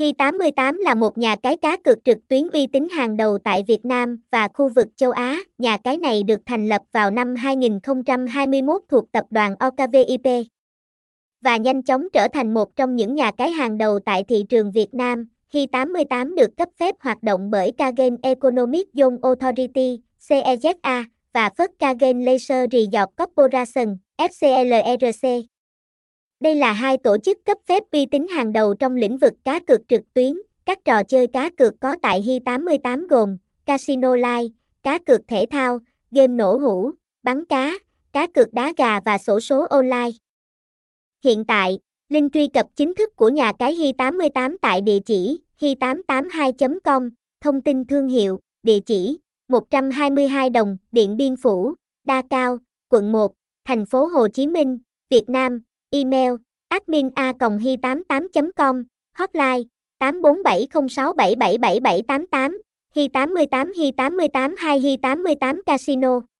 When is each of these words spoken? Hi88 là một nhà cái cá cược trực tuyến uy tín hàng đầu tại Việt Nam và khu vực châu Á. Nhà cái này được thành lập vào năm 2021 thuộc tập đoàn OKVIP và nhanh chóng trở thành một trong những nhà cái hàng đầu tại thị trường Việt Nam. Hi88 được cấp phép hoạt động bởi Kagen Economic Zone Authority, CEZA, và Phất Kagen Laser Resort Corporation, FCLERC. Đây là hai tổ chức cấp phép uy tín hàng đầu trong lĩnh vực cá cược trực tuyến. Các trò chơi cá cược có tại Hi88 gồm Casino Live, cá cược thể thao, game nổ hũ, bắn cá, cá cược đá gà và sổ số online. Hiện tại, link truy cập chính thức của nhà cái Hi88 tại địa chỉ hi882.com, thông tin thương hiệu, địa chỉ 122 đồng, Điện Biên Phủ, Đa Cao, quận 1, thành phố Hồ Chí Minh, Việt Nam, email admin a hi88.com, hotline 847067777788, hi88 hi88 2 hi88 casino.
Hi88 0.00 0.82
là 0.82 0.94
một 0.94 1.18
nhà 1.18 1.36
cái 1.36 1.56
cá 1.56 1.76
cược 1.76 2.04
trực 2.04 2.18
tuyến 2.28 2.48
uy 2.52 2.66
tín 2.66 2.88
hàng 2.88 3.16
đầu 3.16 3.38
tại 3.38 3.64
Việt 3.68 3.84
Nam 3.84 4.22
và 4.30 4.48
khu 4.54 4.68
vực 4.68 4.86
châu 4.96 5.10
Á. 5.10 5.38
Nhà 5.58 5.76
cái 5.76 5.96
này 5.96 6.22
được 6.22 6.40
thành 6.46 6.68
lập 6.68 6.82
vào 6.92 7.10
năm 7.10 7.34
2021 7.34 8.82
thuộc 8.88 9.12
tập 9.12 9.24
đoàn 9.30 9.54
OKVIP 9.56 10.46
và 11.40 11.56
nhanh 11.56 11.82
chóng 11.82 12.06
trở 12.12 12.28
thành 12.28 12.54
một 12.54 12.76
trong 12.76 12.96
những 12.96 13.14
nhà 13.14 13.30
cái 13.30 13.50
hàng 13.50 13.78
đầu 13.78 13.98
tại 13.98 14.24
thị 14.24 14.44
trường 14.48 14.72
Việt 14.72 14.94
Nam. 14.94 15.28
Hi88 15.52 16.34
được 16.34 16.56
cấp 16.56 16.68
phép 16.78 16.94
hoạt 17.00 17.22
động 17.22 17.50
bởi 17.50 17.72
Kagen 17.72 18.16
Economic 18.22 18.88
Zone 18.94 19.18
Authority, 19.22 20.00
CEZA, 20.28 21.04
và 21.32 21.50
Phất 21.58 21.70
Kagen 21.78 22.24
Laser 22.24 22.72
Resort 22.72 23.10
Corporation, 23.16 23.96
FCLERC. 24.18 25.55
Đây 26.40 26.54
là 26.54 26.72
hai 26.72 26.98
tổ 26.98 27.18
chức 27.18 27.38
cấp 27.44 27.58
phép 27.66 27.82
uy 27.92 28.06
tín 28.06 28.26
hàng 28.28 28.52
đầu 28.52 28.74
trong 28.74 28.96
lĩnh 28.96 29.18
vực 29.18 29.32
cá 29.44 29.60
cược 29.60 29.80
trực 29.88 30.14
tuyến. 30.14 30.32
Các 30.66 30.84
trò 30.84 31.02
chơi 31.02 31.26
cá 31.26 31.50
cược 31.50 31.80
có 31.80 31.96
tại 32.02 32.22
Hi88 32.22 33.06
gồm 33.08 33.36
Casino 33.66 34.16
Live, 34.16 34.54
cá 34.82 34.98
cược 34.98 35.20
thể 35.28 35.46
thao, 35.50 35.78
game 36.10 36.34
nổ 36.34 36.56
hũ, 36.56 36.90
bắn 37.22 37.44
cá, 37.44 37.72
cá 38.12 38.26
cược 38.26 38.54
đá 38.54 38.72
gà 38.76 39.00
và 39.00 39.18
sổ 39.18 39.40
số 39.40 39.66
online. 39.70 40.10
Hiện 41.24 41.44
tại, 41.44 41.78
link 42.08 42.32
truy 42.32 42.48
cập 42.48 42.66
chính 42.76 42.94
thức 42.94 43.16
của 43.16 43.28
nhà 43.28 43.52
cái 43.58 43.74
Hi88 43.74 44.56
tại 44.62 44.80
địa 44.80 44.98
chỉ 45.06 45.40
hi882.com, 45.60 47.10
thông 47.40 47.60
tin 47.60 47.84
thương 47.84 48.08
hiệu, 48.08 48.40
địa 48.62 48.80
chỉ 48.80 49.18
122 49.48 50.50
đồng, 50.50 50.76
Điện 50.92 51.16
Biên 51.16 51.36
Phủ, 51.36 51.74
Đa 52.04 52.22
Cao, 52.30 52.58
quận 52.88 53.12
1, 53.12 53.32
thành 53.64 53.86
phố 53.86 54.06
Hồ 54.06 54.28
Chí 54.28 54.46
Minh, 54.46 54.78
Việt 55.10 55.28
Nam, 55.28 55.60
email 56.00 56.32
admin 56.76 57.06
a 57.16 57.32
hi88.com, 57.32 58.84
hotline 59.18 59.64
847067777788, 60.00 62.52
hi88 62.94 62.96
hi88 62.96 63.92
2 63.96 64.10
hi88 64.56 65.62
casino. 65.66 66.35